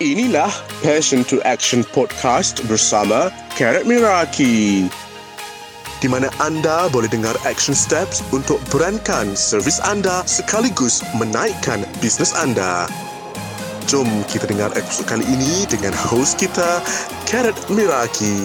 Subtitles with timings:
[0.00, 0.48] Inilah
[0.80, 4.88] Passion to Action Podcast bersama Karat Miraki.
[6.00, 12.88] Di mana anda boleh dengar action steps untuk berankan servis anda sekaligus menaikkan bisnes anda.
[13.92, 16.80] Jom kita dengar episod kali ini dengan host kita,
[17.28, 18.40] Karat Miraki.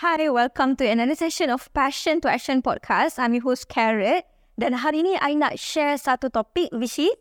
[0.00, 3.20] Hi, welcome to another session of Passion to Action podcast.
[3.20, 4.24] I'm your host Carrot
[4.56, 7.12] dan hari ini I nak share satu topik which is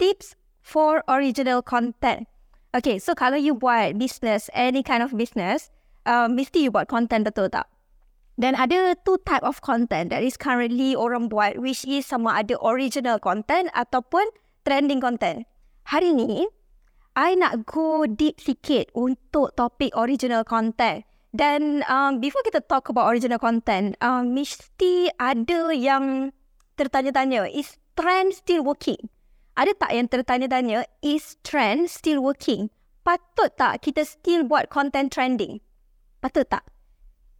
[0.00, 0.37] tips
[0.68, 2.28] for original content.
[2.76, 5.72] Okay, so kalau you buat business, any kind of business,
[6.04, 7.64] uh, mesti you buat content betul tak?
[8.36, 12.54] Dan ada two type of content that is currently orang buat which is sama ada
[12.60, 14.22] original content ataupun
[14.62, 15.48] trending content.
[15.88, 16.46] Hari ni,
[17.18, 21.02] I nak go deep sikit untuk topik original content.
[21.34, 26.30] Dan um, before kita talk about original content, um, mesti ada yang
[26.78, 29.10] tertanya-tanya, is trend still working?
[29.58, 32.70] Ada tak yang tertanya-tanya, is trend still working?
[33.02, 35.58] Patut tak kita still buat content trending?
[36.22, 36.62] Patut tak?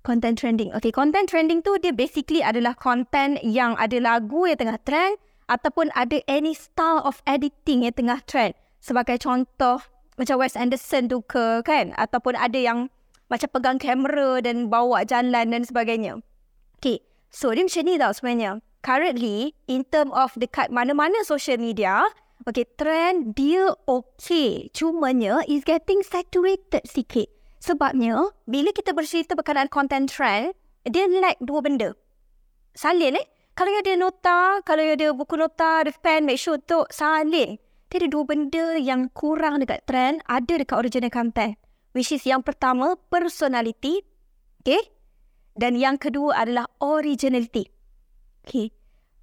[0.03, 0.75] Content trending.
[0.75, 5.15] Okay, content trending tu dia basically adalah content yang ada lagu yang tengah trend
[5.47, 8.59] ataupun ada any style of editing yang tengah trend.
[8.83, 9.79] Sebagai contoh,
[10.19, 11.95] macam Wes Anderson tu ke kan?
[11.95, 12.91] Ataupun ada yang
[13.31, 16.19] macam pegang kamera dan bawa jalan dan sebagainya.
[16.83, 16.99] Okay,
[17.31, 22.07] so dia macam ni tau sebenarnya currently in term of dekat mana-mana social media,
[22.47, 24.71] okay, trend dia okay.
[24.73, 27.29] Cumanya is getting saturated sikit.
[27.59, 30.55] Sebabnya, bila kita bercerita berkenaan content trend,
[30.87, 31.93] dia like dua benda.
[32.73, 33.27] Salin eh.
[33.59, 37.59] Kalau ada nota, kalau ada buku nota, ada pen, make sure tu salin.
[37.91, 41.59] Dia ada dua benda yang kurang dekat trend, ada dekat original content.
[41.91, 44.07] Which is yang pertama, personality.
[44.63, 44.79] Okay.
[45.59, 47.67] Dan yang kedua adalah originality.
[48.49, 48.73] Okay.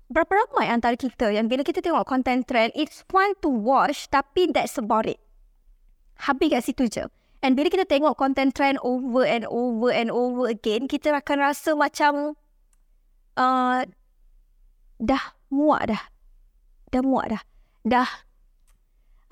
[0.06, 4.54] Berapa ramai antara kita yang bila kita tengok content trend, it's fun to watch tapi
[4.54, 5.18] that's about it.
[6.30, 7.10] Habis kat situ je.
[7.42, 11.74] And bila kita tengok content trend over and over and over again, kita akan rasa
[11.74, 12.38] macam
[13.34, 13.82] uh,
[15.02, 16.04] dah muak dah.
[16.94, 17.42] Dah muak dah.
[17.82, 18.10] Dah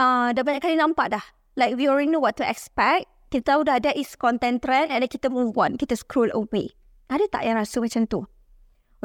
[0.02, 1.26] uh, dah banyak kali nampak dah.
[1.54, 3.06] Like we already know what to expect.
[3.30, 5.78] Kita tahu dah that is content trend and then kita move on.
[5.78, 6.74] Kita scroll away.
[7.14, 8.26] Ada tak yang rasa macam tu?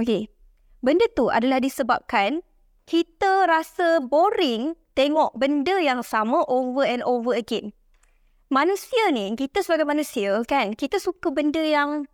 [0.00, 0.32] Okay.
[0.78, 2.46] Benda tu adalah disebabkan
[2.86, 7.74] kita rasa boring tengok benda yang sama over and over again.
[8.46, 12.06] Manusia ni, kita sebagai manusia kan, kita suka benda yang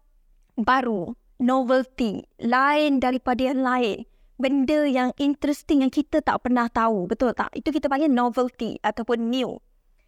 [0.57, 4.09] baru, novelty, lain daripada yang lain.
[4.41, 7.53] Benda yang interesting yang kita tak pernah tahu, betul tak?
[7.55, 9.61] Itu kita panggil novelty ataupun new.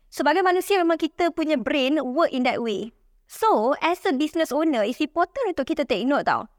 [0.08, 2.90] Sebagai manusia memang kita punya brain work in that way.
[3.28, 6.55] So, as a business owner, it's important untuk kita take note tau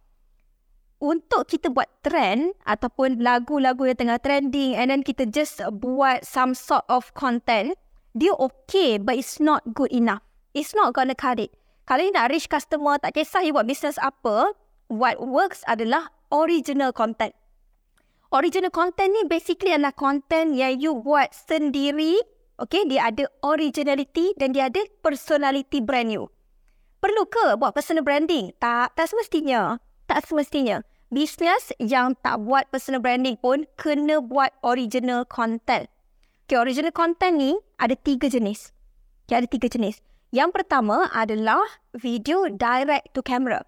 [0.97, 6.57] untuk kita buat trend ataupun lagu-lagu yang tengah trending and then kita just buat some
[6.57, 7.77] sort of content,
[8.17, 10.25] dia okay but it's not good enough.
[10.57, 11.53] It's not gonna cut it.
[11.87, 14.51] Kalau you nak reach customer, tak kisah you buat business apa,
[14.91, 17.31] what works adalah original content.
[18.33, 22.19] Original content ni basically adalah content yang you buat sendiri.
[22.57, 26.27] Okay, dia ada originality dan dia ada personality brand you.
[26.97, 28.51] Perlu ke buat personal branding?
[28.57, 29.77] Tak, tak semestinya
[30.17, 30.81] tak semestinya.
[31.13, 35.85] Bisnes yang tak buat personal branding pun kena buat original content.
[36.49, 38.73] Okay, original content ni ada tiga jenis.
[39.29, 40.01] Okay, ada tiga jenis.
[40.33, 41.61] Yang pertama adalah
[41.93, 43.61] video direct to camera.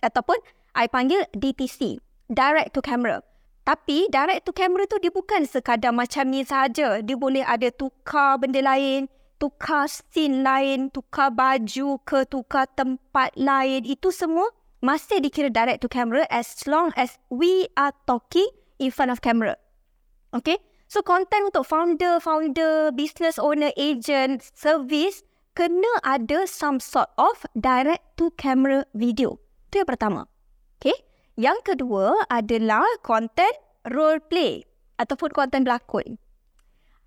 [0.00, 0.40] Ataupun
[0.72, 2.00] I panggil DTC,
[2.32, 3.20] direct to camera.
[3.68, 7.04] Tapi direct to camera tu dia bukan sekadar macam ni saja.
[7.04, 9.04] Dia boleh ada tukar benda lain,
[9.36, 13.84] tukar scene lain, tukar baju ke tukar tempat lain.
[13.84, 14.48] Itu semua
[14.84, 18.46] masih dikira direct to camera as long as we are talking
[18.76, 19.56] in front of camera.
[20.36, 20.60] Okay?
[20.92, 25.24] So, content untuk founder, founder, business owner, agent, service
[25.56, 29.40] kena ada some sort of direct to camera video.
[29.72, 30.20] Itu yang pertama.
[30.78, 30.94] Okay?
[31.40, 33.56] Yang kedua adalah content
[33.88, 34.68] role play
[35.00, 36.20] ataupun content berlakon.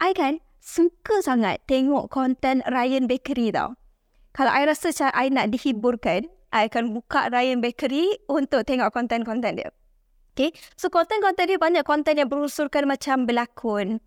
[0.02, 3.78] I kan suka sangat tengok content Ryan Bakery tau.
[4.36, 9.60] Kalau I rasa macam I nak dihiburkan, I akan buka Ryan Bakery untuk tengok konten-konten
[9.60, 9.70] dia.
[10.38, 10.54] Okay.
[10.78, 13.98] So, konten-konten dia banyak konten yang berunsurkan macam berlakon.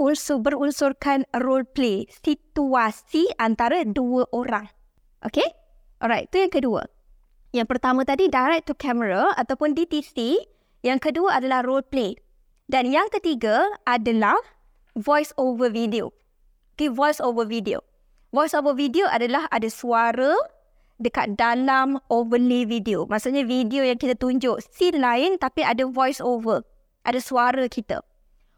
[0.00, 2.08] Also berunsurkan role play.
[2.24, 4.72] Situasi antara dua orang.
[5.20, 5.44] Okay.
[6.00, 6.32] Alright.
[6.32, 6.82] Itu yang kedua.
[7.52, 10.40] Yang pertama tadi direct to camera ataupun DTC.
[10.80, 12.16] Yang kedua adalah role play.
[12.72, 14.40] Dan yang ketiga adalah
[14.96, 16.08] voice over video.
[16.72, 16.88] Okay.
[16.88, 17.84] Voice over video.
[18.32, 20.32] Voice over video adalah ada suara
[20.96, 23.04] dekat dalam overlay video.
[23.08, 26.64] Maksudnya video yang kita tunjuk scene lain tapi ada voice over.
[27.06, 28.02] Ada suara kita.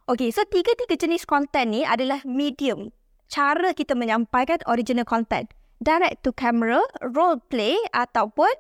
[0.09, 2.89] Okay, so tiga-tiga jenis content ni adalah medium.
[3.29, 5.53] Cara kita menyampaikan original content.
[5.85, 8.51] Direct to camera, role play ataupun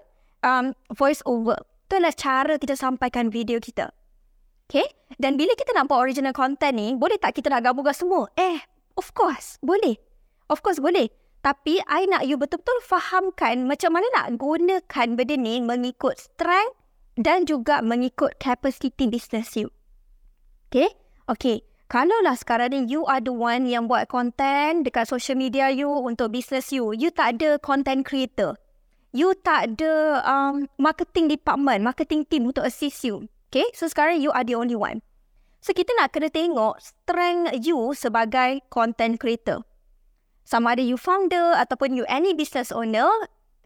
[0.44, 1.56] um, voice over.
[1.88, 3.88] Itulah cara kita sampaikan video kita.
[4.68, 4.84] Okay?
[5.16, 8.28] Dan bila kita nak buat original content ni, boleh tak kita nak gabungkan semua?
[8.36, 8.60] Eh,
[9.00, 9.56] of course.
[9.64, 9.96] Boleh.
[10.52, 11.08] Of course boleh.
[11.48, 16.76] Tapi, I nak you betul-betul fahamkan macam mana nak gunakan benda ni mengikut strength
[17.16, 19.72] dan juga mengikut capacity business you.
[20.68, 20.92] Okay?
[21.24, 21.64] Okay.
[21.88, 26.36] Kalaulah sekarang ni you are the one yang buat content dekat social media you untuk
[26.36, 26.92] business you.
[26.92, 28.52] You tak ada content creator.
[29.16, 33.24] You tak ada um, marketing department, marketing team untuk assist you.
[33.48, 35.00] Okay, so sekarang you are the only one.
[35.64, 39.64] So kita nak kena tengok strength you sebagai content creator.
[40.48, 43.04] Sama ada you founder ataupun you any business owner,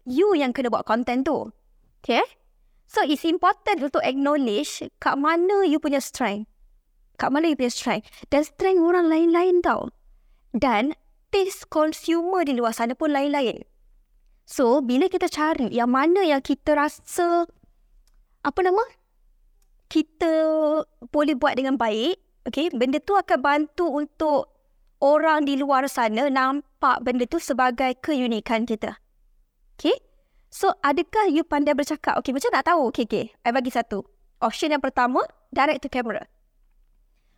[0.03, 1.55] you yang kena buat content tu.
[2.03, 2.19] Okay?
[2.91, 6.51] So it's important untuk acknowledge kat mana you punya strength.
[7.15, 8.11] Kat mana you punya strength.
[8.27, 9.95] Dan strength orang lain-lain tau.
[10.51, 10.91] Dan
[11.31, 13.63] taste consumer di luar sana pun lain-lain.
[14.43, 17.47] So, bila kita cari yang mana yang kita rasa,
[18.43, 18.83] apa nama?
[19.93, 20.33] kita
[21.13, 22.17] boleh buat dengan baik,
[22.49, 24.52] okay, benda tu akan bantu untuk
[25.03, 28.95] orang di luar sana nampak benda tu sebagai keunikan kita.
[29.75, 29.99] Okay?
[30.47, 32.15] So, adakah you pandai bercakap?
[32.23, 32.87] Okay, macam nak tahu?
[32.93, 33.25] Okay, okay.
[33.43, 34.07] I bagi satu.
[34.39, 35.19] Option yang pertama,
[35.51, 36.23] direct to camera.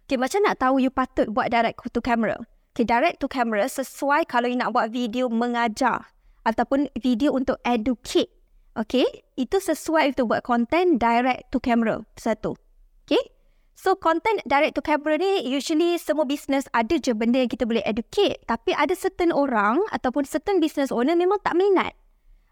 [0.06, 2.38] Okay, macam nak tahu you patut buat direct to camera?
[2.78, 6.14] Okay, direct to camera sesuai kalau you nak buat video mengajar
[6.46, 8.30] ataupun video untuk educate
[8.76, 9.08] Okay,
[9.40, 12.04] itu sesuai untuk buat content direct to camera.
[12.20, 12.60] Satu.
[13.08, 13.35] Okay.
[13.76, 17.84] So, content direct to camera ni usually semua business ada je benda yang kita boleh
[17.84, 18.40] educate.
[18.48, 21.92] Tapi ada certain orang ataupun certain business owner memang tak minat.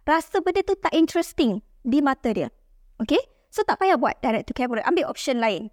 [0.03, 2.51] Rasa benda tu tak interesting di mata dia.
[2.99, 3.23] Okay.
[3.53, 4.83] So, tak payah buat direct to camera.
[4.83, 5.71] Ambil option lain.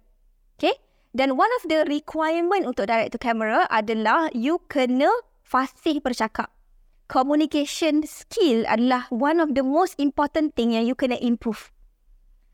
[0.55, 0.73] Okay.
[1.11, 5.11] Dan one of the requirement untuk direct to camera adalah you kena
[5.43, 6.47] fasih bercakap
[7.11, 11.67] communication skill adalah one of the most important thing yang you kena improve.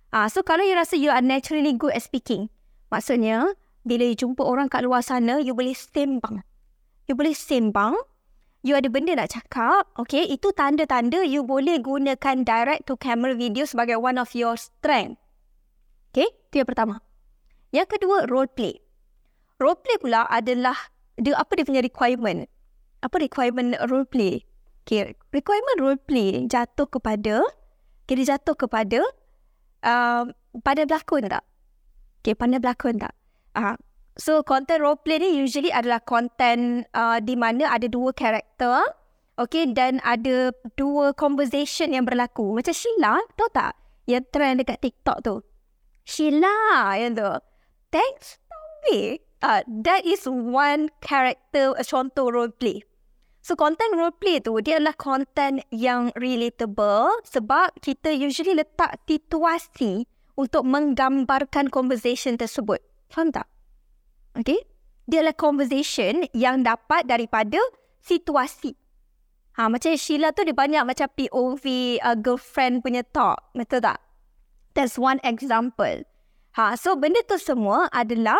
[0.09, 2.49] Ah, so kalau you rasa you are naturally good at speaking,
[2.91, 3.55] maksudnya
[3.87, 6.43] bila you jumpa orang kat luar sana, you boleh sembang.
[7.07, 7.95] You boleh sembang,
[8.63, 13.63] you ada benda nak cakap, okay, itu tanda-tanda you boleh gunakan direct to camera video
[13.63, 15.15] sebagai one of your strength.
[16.11, 16.99] Okay, itu yang pertama.
[17.71, 18.83] Yang kedua, role play.
[19.59, 20.75] Role play pula adalah
[21.15, 22.45] dia apa dia punya requirement
[23.01, 24.45] apa requirement role play?
[24.87, 27.43] Okay, requirement role play jatuh kepada,
[28.07, 29.03] okay, dia jatuh kepada
[29.83, 30.23] uh,
[30.63, 31.43] pandai berlakon tak?
[32.21, 33.13] Okay, pandai berlakon tak?
[33.57, 33.77] Uh,
[34.17, 38.83] so, content role play ni usually adalah content uh, di mana ada dua karakter,
[39.39, 42.57] okay, dan ada dua conversation yang berlaku.
[42.57, 43.73] Macam Sheila, tahu tak?
[44.09, 45.35] Yang trend dekat TikTok tu.
[46.07, 47.31] Sheila, yang tu.
[47.91, 49.23] Thanks, Tommy.
[49.37, 52.81] Uh, that is one character, a contoh role play.
[53.47, 60.03] So content role play tu dia adalah content yang relatable sebab kita usually letak situasi
[60.37, 62.79] untuk menggambarkan conversation tersebut.
[63.09, 63.49] Faham tak?
[64.37, 64.61] Okay?
[65.09, 67.57] Dia adalah conversation yang dapat daripada
[68.05, 68.77] situasi.
[69.57, 71.65] Ha, macam Sheila tu dia banyak macam POV
[72.05, 73.41] uh, girlfriend punya talk.
[73.57, 73.97] Betul tak?
[74.77, 76.05] That's one example.
[76.53, 78.37] Ha, so benda tu semua adalah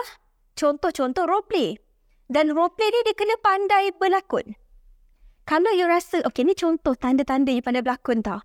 [0.53, 1.81] contoh-contoh role play.
[2.29, 4.53] Dan role play ni dia kena pandai berlakon.
[5.47, 8.43] Kalau you rasa, okay ni contoh tanda-tanda you pandai berlakon tau.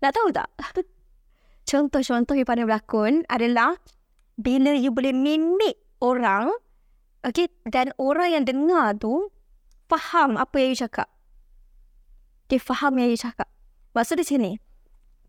[0.00, 0.48] Nak tahu tak?
[1.68, 3.78] Contoh-contoh you pandai berlakon adalah
[4.40, 6.50] bila you boleh mimik orang,
[7.22, 9.28] okay, dan orang yang dengar tu
[9.86, 11.08] faham apa yang you cakap.
[12.50, 13.46] Dia faham yang you cakap.
[13.94, 14.52] Maksud dia sini,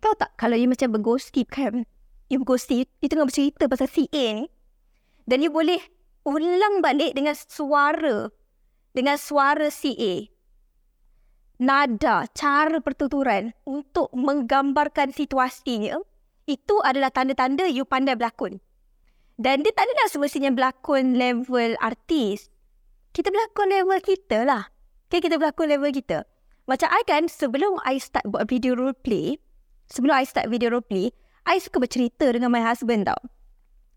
[0.01, 1.85] tahu tak kalau you macam bergosip kan,
[2.31, 4.45] you bergosip, you tengah bercerita pasal CA ni,
[5.29, 5.81] dan you boleh
[6.25, 8.29] ulang balik dengan suara,
[8.95, 10.31] dengan suara CA
[11.61, 16.01] nada, cara pertuturan untuk menggambarkan situasinya,
[16.45, 18.62] itu adalah tanda-tanda you pandai berlakon.
[19.41, 22.50] Dan dia tak adalah semestinya berlakon level artis.
[23.12, 24.69] Kita berlakon level kita lah.
[25.10, 26.24] Okay, kita berlakon level kita.
[26.69, 29.41] Macam I kan, sebelum I start buat video role play,
[29.89, 31.12] sebelum I start video role play,
[31.43, 33.17] I suka bercerita dengan my husband tau.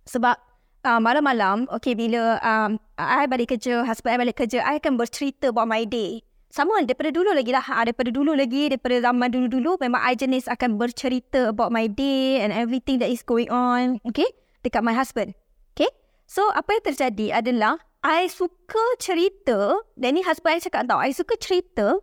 [0.09, 0.37] Sebab
[0.89, 5.53] uh, malam-malam, okay, bila um, I balik kerja, husband I balik kerja, I akan bercerita
[5.53, 6.25] about my day
[6.55, 7.67] sama daripada dulu lagi lah.
[7.67, 12.39] Ha, daripada dulu lagi, daripada zaman dulu-dulu, memang I jenis akan bercerita about my day
[12.39, 13.99] and everything that is going on.
[14.07, 14.31] Okay?
[14.63, 15.35] Dekat my husband.
[15.75, 15.91] Okay?
[16.31, 21.11] So, apa yang terjadi adalah, I suka cerita, dan ni husband I cakap tau, I
[21.11, 21.99] suka cerita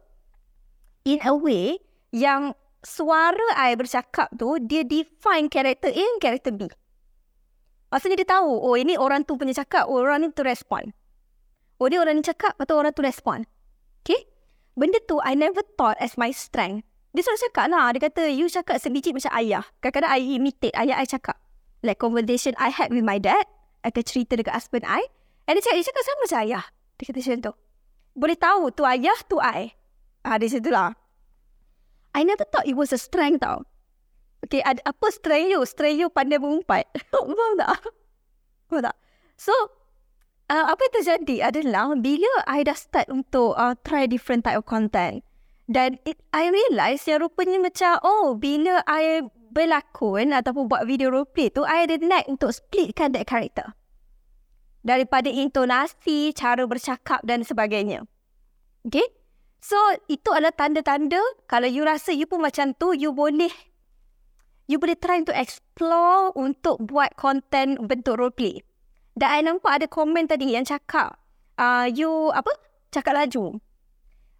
[1.08, 1.79] in a way
[2.12, 2.51] yang
[2.84, 6.67] suara I bercakap tu, dia define karakter A dan karakter B.
[7.88, 10.91] Maksudnya dia tahu, oh ini orang tu punya cakap, oh, orang ni tu respon.
[11.79, 13.48] Oh dia orang ni cakap, atau orang tu respon.
[14.03, 14.30] Okay?
[14.81, 16.89] Benda tu I never thought as my strength.
[17.13, 19.61] Dia selalu cakap lah, dia kata, you cakap sebiji macam ayah.
[19.77, 21.38] Kadang-kadang I imitate ayah I cakap.
[21.85, 23.45] Like conversation I had with my dad,
[23.85, 25.05] I akan cerita dekat husband I.
[25.45, 26.63] And dia cakap, dia cakap sama macam ayah.
[26.97, 27.53] Dia kata macam tu.
[28.17, 29.77] Boleh tahu tu ayah, tu I.
[30.25, 30.97] Ah, di situ lah.
[32.17, 33.61] I never thought it was a strength tau.
[34.41, 35.61] Okay, ada, apa strength you?
[35.61, 36.89] Strength you pandai mengumpat.
[37.13, 37.85] Faham tak?
[38.65, 38.97] Faham tak?
[39.38, 39.53] So,
[40.51, 44.67] uh, apa yang terjadi adalah bila I dah start untuk uh, try different type of
[44.67, 45.24] content.
[45.72, 49.24] Dan it, I realise yang rupanya macam, oh, bila I
[49.55, 53.72] berlakon ataupun buat video roleplay tu, I ada niat untuk splitkan that character.
[54.84, 58.03] Daripada intonasi, cara bercakap dan sebagainya.
[58.84, 59.05] Okay?
[59.62, 59.77] So,
[60.12, 63.53] itu adalah tanda-tanda kalau you rasa you pun macam tu, you boleh
[64.65, 68.65] you boleh try untuk explore untuk buat content bentuk roleplay.
[69.21, 71.13] Dan I nampak ada komen tadi yang cakap,
[71.61, 72.49] uh, you apa?
[72.89, 73.61] Cakap laju.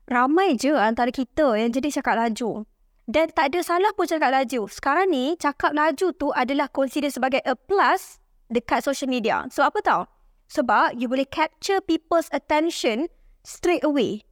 [0.10, 2.66] Ramai je antara kita yang jadi cakap laju.
[3.06, 4.66] Dan tak ada salah pun cakap laju.
[4.66, 8.18] Sekarang ni, cakap laju tu adalah consider sebagai a plus
[8.50, 9.46] dekat social media.
[9.54, 10.10] So, apa tau?
[10.50, 13.06] Sebab you boleh capture people's attention
[13.46, 14.26] straight away.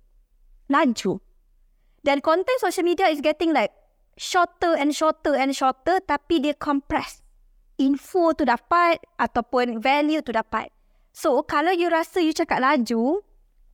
[0.65, 1.21] Laju.
[2.01, 3.69] Dan content social media is getting like
[4.17, 7.21] shorter and shorter and shorter tapi dia compress
[7.79, 10.69] info tu dapat ataupun value tu dapat.
[11.15, 13.23] So, kalau you rasa you cakap laju,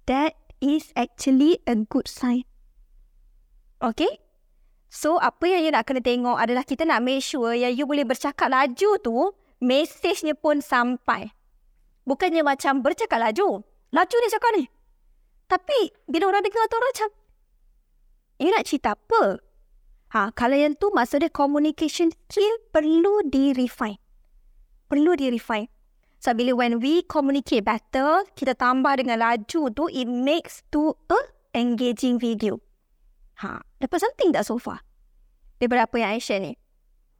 [0.07, 2.47] that is actually a good sign.
[3.83, 4.21] Okay?
[4.87, 8.07] So, apa yang you nak kena tengok adalah kita nak make sure yang you boleh
[8.07, 9.17] bercakap laju tu,
[9.59, 11.35] message-nya pun sampai.
[12.07, 13.65] Bukannya macam bercakap laju.
[13.91, 14.63] Laju ni cakap ni.
[15.51, 17.09] Tapi, bila orang dengar tu orang macam,
[18.39, 19.44] you nak cerita apa?
[20.15, 23.99] Ha, kalau yang tu maksudnya communication skill perlu di-refine.
[24.87, 25.67] Perlu di-refine.
[26.23, 31.19] So, bila when we communicate better, kita tambah dengan laju tu, it makes to a
[31.51, 32.63] engaging video.
[33.43, 34.79] Ha, dapat something tak so far?
[35.59, 36.55] Daripada apa yang I share ni.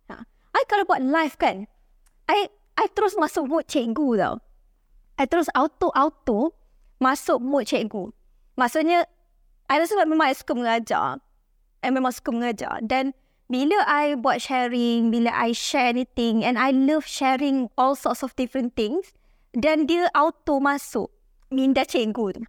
[0.08, 0.24] Ha,
[0.56, 1.68] I kalau buat live kan,
[2.32, 2.48] I
[2.80, 4.40] I terus masuk mood cikgu tau.
[5.20, 6.56] I terus auto-auto
[7.04, 8.16] masuk mood cikgu.
[8.56, 9.04] Maksudnya,
[9.68, 11.20] I rasa memang I suka mengajar.
[11.86, 12.82] I memang suka mengajar.
[12.82, 13.14] Dan
[13.46, 18.34] bila I buat sharing, bila I share anything and I love sharing all sorts of
[18.34, 19.14] different things
[19.54, 21.14] dan dia auto masuk
[21.54, 22.44] minda cikgu tu.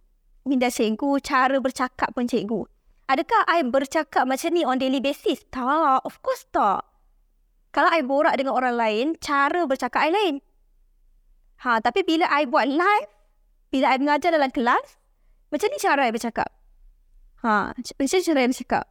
[0.47, 2.65] Minda cikgu, cara bercakap pun cikgu.
[3.07, 5.43] Adakah I bercakap macam ni on daily basis?
[5.47, 6.83] Tak, of course tak.
[7.71, 10.35] Kalau I borak dengan orang lain, cara bercakap I lain.
[11.63, 13.11] Ha, tapi bila I buat live,
[13.69, 14.97] bila I mengajar dalam kelas,
[15.53, 16.49] macam ni cara I bercakap.
[17.45, 18.85] Ha, macam cara I bercakap.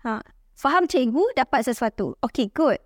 [0.00, 0.24] Ha,
[0.56, 2.16] faham cikgu dapat sesuatu.
[2.24, 2.80] Okay, good.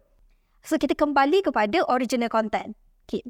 [0.64, 2.74] So kita kembali kepada original content.
[3.06, 3.22] Okay.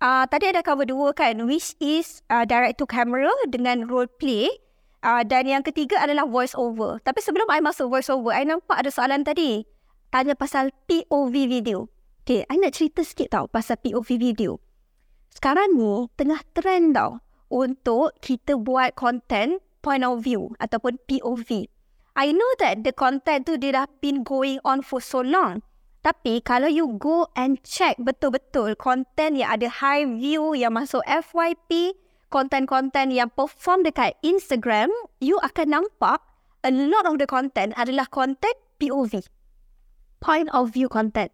[0.00, 4.48] Uh, tadi ada cover dua kan, which is uh, direct to camera dengan role play.
[5.00, 7.00] Uh, dan yang ketiga adalah voice over.
[7.04, 9.64] Tapi sebelum I masuk voice over, I nampak ada soalan tadi.
[10.12, 11.88] Tanya pasal POV video.
[12.24, 14.60] Okay, I nak cerita sikit tau pasal POV video.
[15.32, 21.68] Sekarang ni tengah trend tau untuk kita buat content point of view ataupun POV.
[22.18, 25.62] I know that the content tu dia dah been going on for so long.
[26.00, 31.92] Tapi kalau you go and check betul-betul content yang ada high view yang masuk FYP,
[32.32, 34.88] content-content yang perform dekat Instagram,
[35.20, 36.24] you akan nampak
[36.64, 39.20] a lot of the content adalah content POV.
[40.24, 41.32] Point of view content.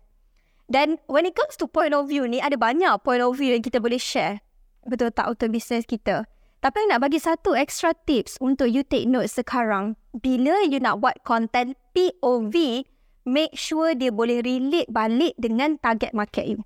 [0.66, 3.62] Dan when it comes to point of view ni, ada banyak point of view yang
[3.62, 4.42] kita boleh share.
[4.82, 6.26] Betul tak untuk bisnes kita?
[6.64, 9.94] Tapi nak bagi satu extra tips untuk you take note sekarang.
[10.16, 12.82] Bila you nak buat content POV,
[13.28, 16.62] make sure dia boleh relate balik dengan target market you.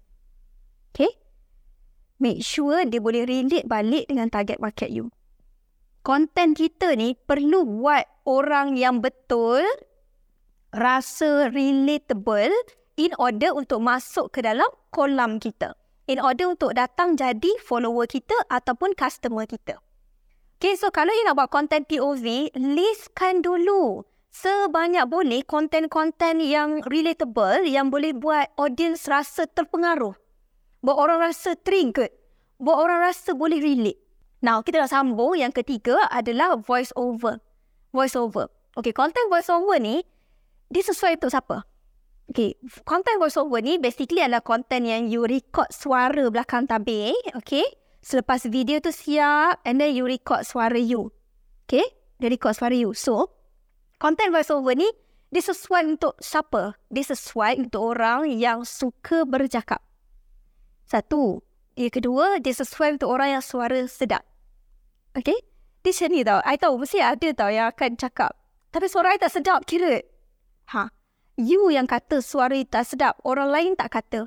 [0.94, 1.10] Okay?
[2.20, 5.08] Make sure dia boleh relate balik dengan target market you.
[6.04, 9.64] Content kita ni perlu buat orang yang betul
[10.72, 12.52] rasa relatable
[13.00, 15.79] in order untuk masuk ke dalam kolam kita.
[16.10, 19.78] In order untuk datang jadi follower kita ataupun customer kita.
[20.58, 24.02] Okay, so kalau you nak buat konten POV, listkan dulu
[24.34, 30.18] sebanyak boleh konten-konten yang relatable yang boleh buat audience rasa terpengaruh.
[30.82, 32.10] Buat orang rasa triggered.
[32.58, 34.02] Buat orang rasa boleh relate.
[34.42, 35.38] Now, kita dah sambung.
[35.38, 37.38] Yang ketiga adalah voice over.
[37.94, 38.50] Voice over.
[38.74, 40.02] Okay, konten voice over ni,
[40.74, 41.69] dia sesuai untuk siapa?
[42.30, 42.54] Okay,
[42.86, 47.10] konten voice over ni basically adalah konten yang you record suara belakang tabir.
[47.34, 47.66] Okay,
[48.00, 51.12] Selepas video tu siap and then you record suara you.
[51.68, 51.84] Okay?
[52.16, 52.96] Dia record suara you.
[52.96, 53.28] So,
[54.00, 54.88] content voiceover ni
[55.28, 56.80] dia sesuai untuk siapa?
[56.88, 59.84] Dia sesuai untuk orang yang suka bercakap.
[60.88, 61.44] Satu.
[61.78, 64.26] Yang kedua, dia sesuai untuk orang yang suara sedap.
[65.14, 65.36] Okay?
[65.84, 66.40] Dia macam ni tau.
[66.42, 68.32] I tahu mesti ada tau yang akan cakap.
[68.72, 70.02] Tapi suara I tak sedap kira.
[70.72, 70.88] Ha.
[71.38, 73.18] You yang kata suara tak sedap.
[73.22, 74.26] Orang lain tak kata.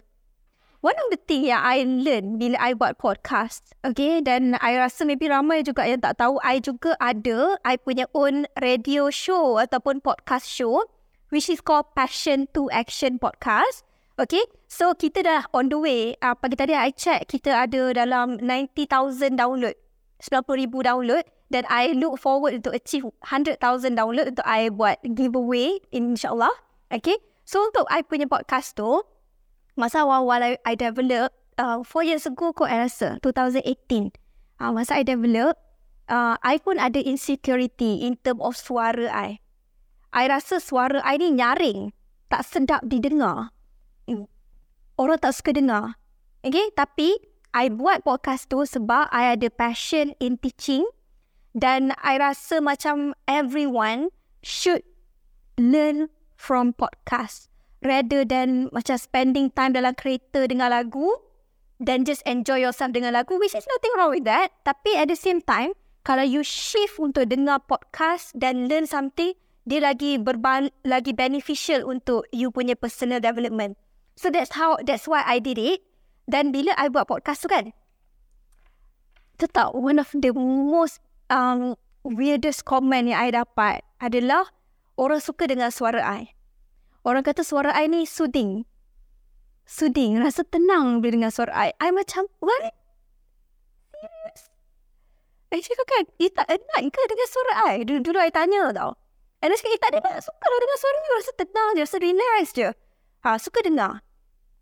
[0.83, 3.71] One of the thing yang I learn bila I buat podcast.
[3.87, 4.19] Okay.
[4.19, 6.43] Dan I rasa maybe ramai juga yang tak tahu.
[6.43, 7.55] I juga ada.
[7.63, 10.83] I punya own radio show ataupun podcast show.
[11.31, 13.87] Which is called Passion to Action Podcast.
[14.19, 14.43] Okay.
[14.67, 16.19] So kita dah on the way.
[16.19, 17.31] Uh, pagi tadi I check.
[17.31, 19.79] Kita ada dalam 90,000 download.
[20.19, 23.59] 90,000 download dan I look forward untuk achieve 100,000
[23.93, 26.51] download untuk I buat giveaway insyaAllah.
[26.93, 27.17] Okay.
[27.43, 29.01] So untuk I punya podcast tu,
[29.73, 34.13] masa awal-awal I, I develop, uh, 4 years ago kot I rasa, 2018.
[34.61, 35.57] Uh, masa I develop,
[36.07, 39.41] uh, I pun ada insecurity in term of suara I.
[40.13, 41.91] I rasa suara I ni nyaring,
[42.29, 43.49] tak sedap didengar.
[44.93, 45.97] Orang tak suka dengar.
[46.45, 47.17] Okay, tapi
[47.49, 50.85] I buat podcast tu sebab I ada passion in teaching
[51.57, 54.13] dan I rasa macam everyone
[54.45, 54.85] should
[55.57, 57.47] learn from podcast
[57.79, 61.07] rather than macam spending time dalam kereta dengan lagu
[61.79, 64.51] dan just enjoy yourself dengan lagu which is nothing wrong with that.
[64.67, 65.71] Tapi at the same time,
[66.03, 69.31] kalau you shift untuk dengar podcast dan learn something,
[69.63, 73.79] dia lagi berban lagi beneficial untuk you punya personal development.
[74.19, 75.79] So that's how that's why I did it.
[76.27, 77.75] Dan bila I buat podcast tu kan,
[79.39, 81.75] tetap one of the most um,
[82.07, 84.47] weirdest comment yang I dapat adalah
[84.97, 86.33] orang suka dengan suara I.
[87.03, 88.63] Orang kata suara I ni soothing.
[89.67, 90.19] Soothing.
[90.19, 91.69] Rasa tenang bila dengar suara I.
[91.79, 92.71] I macam, what?
[95.53, 97.85] I cakap kan, you tak enak ke dengan suara I?
[97.85, 98.97] Dulu, dulu I tanya tau.
[99.43, 101.07] And I cakap, eh tak ada, suka lah dengar suara ni.
[101.13, 102.69] Rasa tenang je, rasa relax je.
[103.23, 104.01] Ha, suka dengar.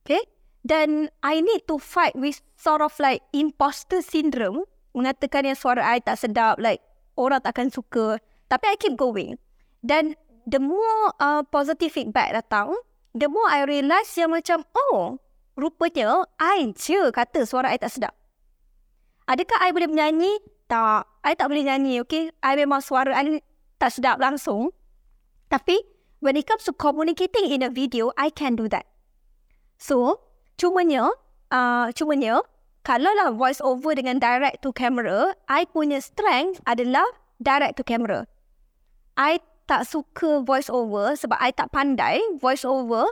[0.03, 0.25] Okay?
[0.61, 6.03] Dan I need to fight with sort of like imposter syndrome mengatakan yang suara I
[6.03, 6.83] tak sedap, like
[7.15, 8.19] orang tak akan suka.
[8.51, 9.39] Tapi I keep going.
[9.81, 10.13] Dan
[10.45, 12.77] the more uh, positive feedback datang,
[13.17, 15.17] the more I realise yang macam, oh,
[15.57, 18.13] rupanya I je kata suara I tak sedap.
[19.25, 20.33] Adakah I boleh menyanyi?
[20.69, 21.09] Tak.
[21.21, 22.33] I tak boleh nyanyi, okay?
[22.41, 23.43] I memang suara I
[23.77, 24.73] tak sedap langsung.
[25.51, 25.77] Tapi,
[26.23, 28.87] when it comes to communicating in a video, I can do that.
[29.81, 30.23] So,
[30.55, 31.11] cumanya,
[31.51, 32.45] uh, cumanya,
[32.81, 37.05] kalau lah voice over dengan direct to camera, I punya strength adalah
[37.37, 38.25] direct to camera.
[39.19, 43.07] I tak suka voice over sebab I tak pandai voice over.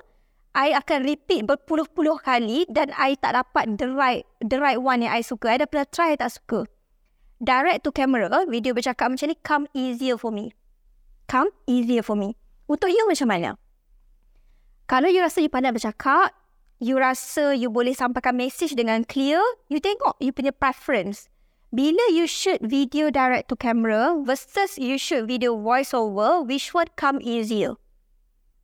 [0.52, 5.16] I akan repeat berpuluh-puluh kali dan I tak dapat the right, the right one yang
[5.16, 5.56] I suka.
[5.56, 6.68] I dah pernah try, I tak suka.
[7.40, 10.52] Direct to camera, video bercakap macam ni come easier for me.
[11.32, 12.36] Come easier for me.
[12.68, 13.56] Untuk you macam mana?
[14.92, 16.36] Kalau you rasa you pandai bercakap,
[16.84, 19.40] you rasa you boleh sampaikan message dengan clear,
[19.72, 21.32] you tengok you punya preference.
[21.70, 26.90] Bila you shoot video direct to camera versus you shoot video voice over, which one
[26.98, 27.78] come easier?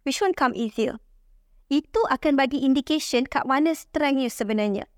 [0.01, 0.97] Which one come easier?
[1.69, 4.89] Itu akan bagi indication kat mana strength you sebenarnya.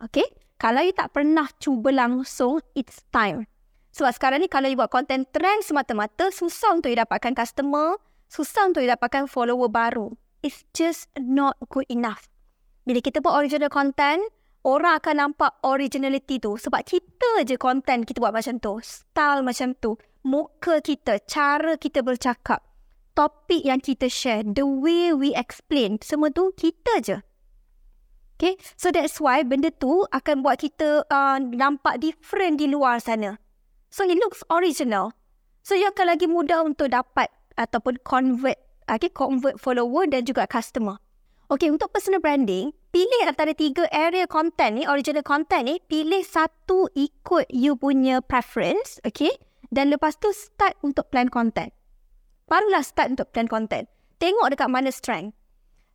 [0.00, 0.24] Okay?
[0.56, 3.44] Kalau you tak pernah cuba langsung, it's time.
[3.92, 8.00] Sebab sekarang ni kalau you buat content trend semata-mata, susah untuk you dapatkan customer,
[8.32, 10.16] susah untuk you dapatkan follower baru.
[10.40, 12.24] It's just not good enough.
[12.88, 14.24] Bila kita buat original content,
[14.64, 16.56] orang akan nampak originality tu.
[16.56, 18.80] Sebab kita je content kita buat macam tu.
[18.80, 20.00] Style macam tu.
[20.24, 22.64] Muka kita, cara kita bercakap.
[23.14, 27.22] Topik yang kita share, the way we explain, semua tu kita je.
[28.34, 33.38] Okay, so that's why benda tu akan buat kita uh, nampak different di luar sana.
[33.94, 35.14] So it looks original.
[35.62, 38.58] So you akan lagi mudah untuk dapat ataupun convert,
[38.90, 40.98] okay, convert follower dan juga customer.
[41.46, 46.86] Okay, untuk personal branding, pilih antara tiga area content ni, original content ni, pilih satu
[46.94, 49.34] ikut you punya preference, okay?
[49.74, 51.74] Dan lepas tu start untuk plan content.
[52.46, 53.90] Barulah start untuk plan content.
[54.22, 55.34] Tengok dekat mana strength.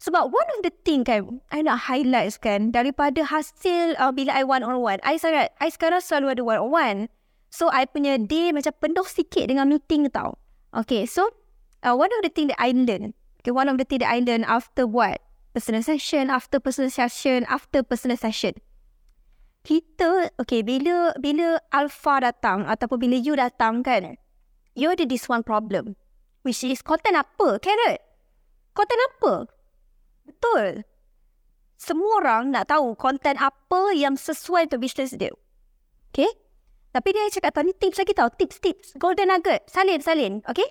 [0.04, 4.44] Sebab one of the thing kan, I nak highlight kan, daripada hasil uh, bila I
[4.44, 7.08] one-on-one, I sangat, I sekarang selalu ada one-on-one.
[7.48, 10.36] So, I punya day macam penuh sikit dengan meeting tau.
[10.76, 11.32] Okay, so,
[11.80, 14.20] uh, one of the thing that I learn, okay, one of the thing that I
[14.20, 18.54] learn after buat personal session after personal session after personal session.
[19.60, 24.16] Kita, okay, bila bila alpha datang ataupun bila you datang kan,
[24.74, 26.00] you ada this one problem.
[26.48, 27.60] Which is content apa?
[27.60, 28.00] Carrot.
[28.72, 29.34] Content apa?
[30.24, 30.88] Betul.
[31.76, 35.36] Semua orang nak tahu content apa yang sesuai untuk business dia.
[36.12, 36.32] Okay?
[36.90, 38.30] Tapi dia cakap tadi tips lagi tau.
[38.32, 38.88] Tips, tips.
[38.96, 39.68] Golden nugget.
[39.68, 40.42] Salin, salin.
[40.48, 40.66] Okay?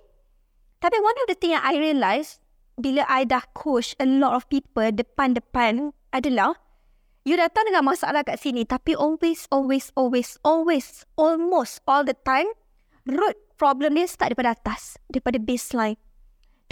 [0.80, 2.40] Tapi one of the thing yang I realise
[2.78, 6.56] bila I dah coach a lot of people depan-depan adalah
[7.28, 12.48] You datang dengan masalah kat sini tapi always, always, always, always, almost all the time,
[13.04, 16.00] root problem dia start daripada atas, daripada baseline.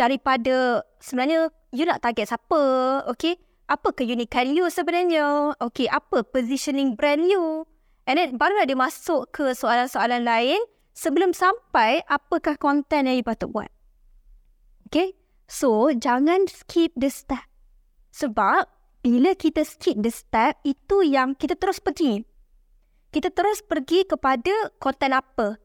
[0.01, 2.63] Daripada sebenarnya you nak target siapa,
[3.05, 3.37] okay?
[3.69, 5.53] Apa keunikan you sebenarnya?
[5.61, 7.69] Okay, apa positioning brand you?
[8.09, 10.57] And then barulah dia masuk ke soalan-soalan lain
[10.97, 13.69] sebelum sampai apakah konten yang you patut buat.
[14.89, 15.13] Okay?
[15.47, 17.47] So, jangan skip the step.
[18.11, 18.67] Sebab
[19.07, 22.27] bila kita skip the step, itu yang kita terus pergi.
[23.15, 25.63] Kita terus pergi kepada konten apa.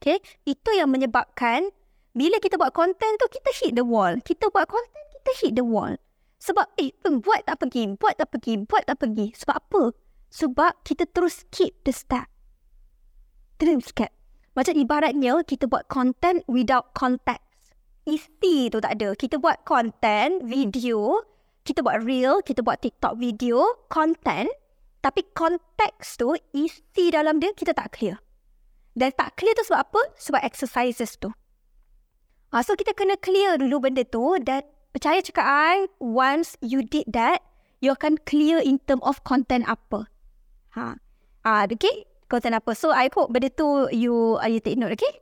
[0.00, 0.24] Okay?
[0.48, 1.68] Itu yang menyebabkan
[2.16, 4.16] bila kita buat konten tu, kita hit the wall.
[4.24, 5.92] Kita buat konten, kita hit the wall.
[6.40, 9.36] Sebab, eh, buat tak pergi, buat tak pergi, buat tak pergi.
[9.36, 9.82] Sebab apa?
[10.32, 12.30] Sebab kita terus skip the step.
[13.60, 14.08] Terus skip.
[14.56, 17.43] Macam ibaratnya, kita buat konten without context.
[18.04, 19.16] Isi tu tak ada.
[19.16, 21.24] Kita buat konten, video,
[21.64, 24.52] kita buat reel, kita buat TikTok video, content,
[25.00, 28.20] tapi konteks tu, isi dalam dia, kita tak clear.
[28.92, 30.00] Dan tak clear tu sebab apa?
[30.16, 31.32] Sebab exercises tu.
[32.52, 34.62] Ha, so, kita kena clear dulu benda tu dan
[34.94, 37.42] percaya cakap I, once you did that,
[37.82, 40.06] you akan clear in term of content apa.
[40.78, 41.00] Ha.
[41.42, 42.06] Ah, okay?
[42.30, 42.72] Content apa.
[42.78, 45.20] So, I hope benda tu you, uh, you take note, okay?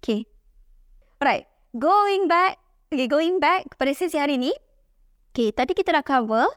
[0.00, 0.24] Okay.
[1.18, 1.49] Alright.
[1.70, 2.58] Going back,
[2.90, 4.50] okay, going back kepada sesi hari ni,
[5.30, 6.50] Okay, tadi kita dah cover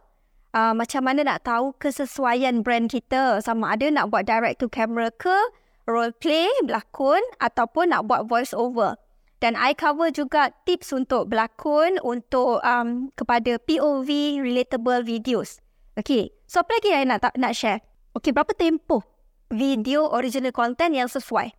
[0.57, 3.37] uh, macam mana nak tahu kesesuaian brand kita.
[3.45, 5.37] Sama ada nak buat direct to camera ke,
[5.85, 8.97] role play, berlakon ataupun nak buat voice over.
[9.37, 15.61] Dan I cover juga tips untuk berlakon untuk um, kepada POV relatable videos.
[15.93, 17.85] Okay, so apa lagi yang nak, nak share?
[18.17, 19.05] Okay, berapa tempoh
[19.53, 21.53] video original content yang sesuai?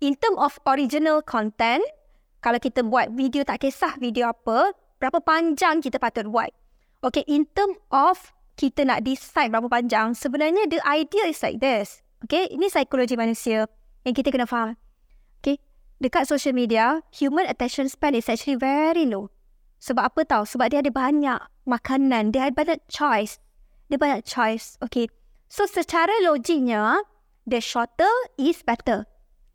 [0.00, 1.84] In term of original content,
[2.44, 6.52] kalau kita buat video tak kisah video apa, berapa panjang kita patut buat.
[7.00, 12.04] Okay, in term of kita nak decide berapa panjang, sebenarnya the idea is like this.
[12.28, 13.64] Okay, ini psikologi manusia
[14.04, 14.76] yang kita kena faham.
[15.40, 15.56] Okay,
[16.04, 19.32] dekat social media, human attention span is actually very low.
[19.80, 20.44] Sebab apa tahu?
[20.44, 23.40] Sebab dia ada banyak makanan, dia ada banyak choice.
[23.88, 24.76] Dia banyak choice.
[24.84, 25.08] Okay,
[25.48, 27.08] so secara logiknya,
[27.48, 29.08] the shorter is better.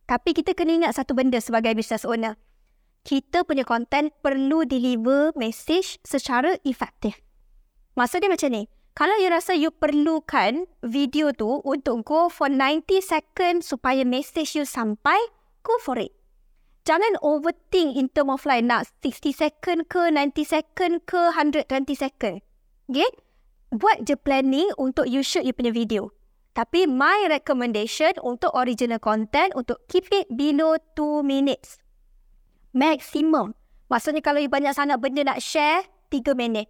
[0.10, 2.34] Tapi kita kena ingat satu benda sebagai business owner
[3.04, 7.20] kita punya content perlu deliver message secara efektif.
[7.96, 8.64] Maksud dia macam ni.
[8.98, 14.68] Kalau you rasa you perlukan video tu untuk go for 90 second supaya message you
[14.68, 15.16] sampai,
[15.64, 16.12] go for it.
[16.84, 22.44] Jangan overthink in term of like nak 60 second ke, 90 second ke, 120 second.
[22.92, 23.08] Okay?
[23.72, 26.12] Buat je planning untuk you shoot you punya video.
[26.58, 31.80] Tapi my recommendation untuk original content untuk keep it below 2 minutes.
[32.71, 33.58] Maximum.
[33.89, 36.69] Maksudnya kalau you banyak sangat benda nak share, 3 minit.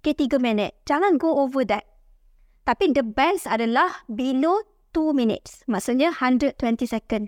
[0.00, 0.78] Okay, 3 minit.
[0.86, 1.84] Jangan go over that.
[2.62, 4.62] Tapi the best adalah below
[4.94, 5.66] 2 minutes.
[5.66, 7.26] Maksudnya 120 second.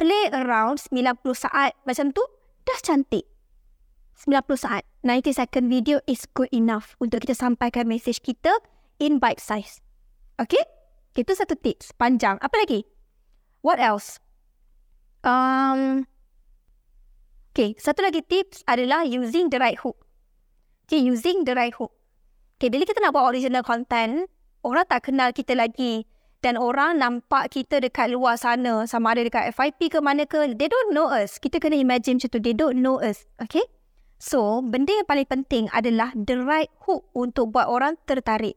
[0.00, 2.24] Play around 90 saat macam tu,
[2.64, 3.28] dah cantik.
[4.16, 4.82] 90 saat.
[5.04, 8.52] 90 second video is good enough untuk kita sampaikan message kita
[9.00, 9.80] in bite size.
[10.40, 10.60] Okay?
[11.16, 11.92] Itu satu tips.
[11.96, 12.40] Panjang.
[12.40, 12.84] Apa lagi?
[13.60, 14.16] What else?
[15.20, 16.08] Um,
[17.60, 20.00] Okay, satu lagi tips adalah using the right hook.
[20.88, 21.92] Okay, using the right hook.
[22.56, 24.24] Okay, bila kita nak buat original content,
[24.64, 26.08] orang tak kenal kita lagi.
[26.40, 30.72] Dan orang nampak kita dekat luar sana, sama ada dekat FIP ke mana ke, they
[30.72, 31.36] don't know us.
[31.36, 33.28] Kita kena imagine macam tu, they don't know us.
[33.44, 33.68] Okay?
[34.16, 38.56] So, benda yang paling penting adalah the right hook untuk buat orang tertarik.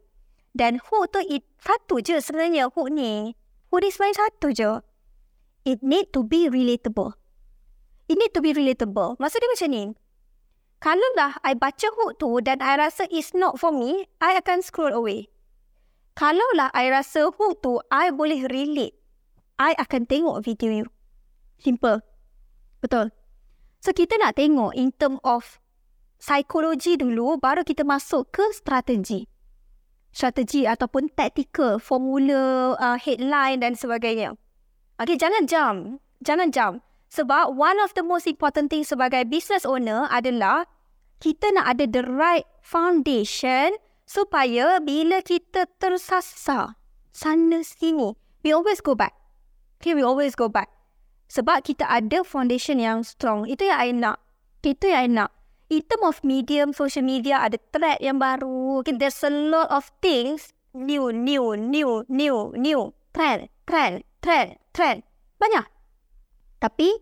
[0.55, 3.35] Dan hook tu, it, satu je sebenarnya hook ni.
[3.67, 4.71] Hook ni sebenarnya satu je.
[5.67, 7.19] It need to be relatable
[8.07, 9.15] it need to be relatable.
[9.19, 9.83] Maksud dia macam ni.
[10.83, 14.59] Kalau dah I baca hook tu dan I rasa it's not for me, I akan
[14.59, 15.31] scroll away.
[16.13, 18.91] Kalau lah I rasa hook tu I boleh relate,
[19.55, 20.87] I akan tengok video you.
[21.63, 22.03] Simple.
[22.83, 23.15] Betul.
[23.79, 25.63] So kita nak tengok in term of
[26.19, 29.23] psikologi dulu baru kita masuk ke strategi.
[30.13, 34.35] Strategi ataupun tactical, formula, uh, headline dan sebagainya.
[34.99, 36.03] Okay, jangan jump.
[36.21, 36.85] Jangan jump.
[37.13, 40.65] Sebab one of the most important thing sebagai business owner adalah
[41.21, 43.78] kita nak ada the right foundation
[44.10, 46.73] supaya bila kita tersasar
[47.13, 49.13] sana sini, we always go back.
[49.78, 50.73] Okay, we always go back.
[51.30, 53.45] Sebab kita ada foundation yang strong.
[53.45, 54.17] Itu yang I nak.
[54.65, 55.30] Itu yang I nak.
[55.69, 58.82] In term of medium, social media, ada thread yang baru.
[58.82, 60.54] Okay, there's a lot of things.
[60.73, 62.82] New, new, new, new, new.
[63.13, 65.06] Trend, trend, trend, trend.
[65.38, 65.72] Banyak.
[66.63, 66.95] Tapi,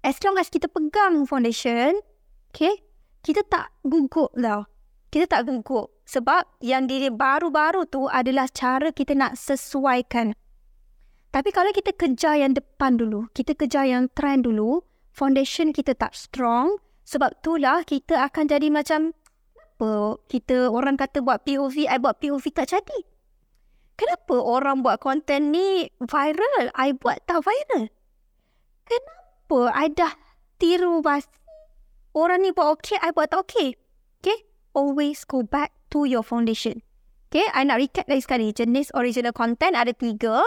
[0.00, 2.00] as long as kita pegang foundation,
[2.48, 2.80] okay,
[3.20, 4.64] kita tak gugup tau.
[5.12, 5.92] Kita tak gugup.
[6.08, 10.32] Sebab yang di baru-baru tu adalah cara kita nak sesuaikan.
[11.28, 14.80] Tapi kalau kita kejar yang depan dulu, kita kejar yang trend dulu,
[15.12, 19.12] foundation kita tak strong, sebab itulah kita akan jadi macam
[19.80, 22.98] apa kita orang kata buat POV, I buat POV tak jadi.
[23.94, 27.92] Kenapa orang buat konten ni viral, I buat tak viral?
[28.90, 30.12] Kenapa I dah
[30.58, 31.30] tiru bas
[32.10, 33.78] orang ni buat okay, I buat tak okay?
[34.18, 36.82] Okay, always go back to your foundation.
[37.30, 38.50] Okay, I nak recap lagi sekali.
[38.50, 40.42] Jenis original content ada tiga.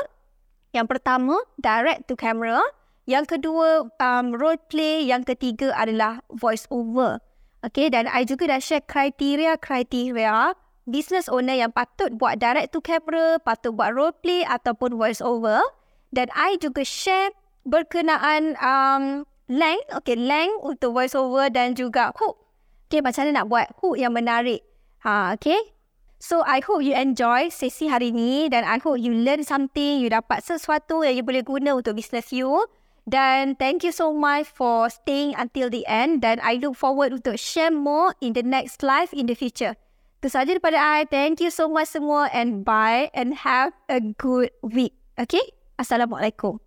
[0.75, 2.59] Yang pertama, direct to camera.
[3.07, 5.07] Yang kedua, um, role play.
[5.07, 7.23] Yang ketiga adalah voice over.
[7.63, 13.39] Okay, dan I juga dah share kriteria-kriteria business owner yang patut buat direct to camera,
[13.39, 15.63] patut buat role play ataupun voice over.
[16.11, 17.31] Dan I juga share
[17.63, 22.39] berkenaan um, length, okay, length untuk voice over dan juga hook.
[22.87, 24.61] Okay, macam mana nak buat hook yang menarik.
[25.03, 25.73] Ha, okay.
[26.23, 30.07] So, I hope you enjoy sesi hari ni dan I hope you learn something, you
[30.07, 32.63] dapat sesuatu yang you boleh guna untuk business you.
[33.03, 37.35] Dan thank you so much for staying until the end dan I look forward untuk
[37.35, 39.75] share more in the next live in the future.
[40.23, 41.03] Itu saja daripada I.
[41.03, 44.95] Thank you so much semua and bye and have a good week.
[45.19, 45.43] Okay?
[45.75, 46.63] Assalamualaikum.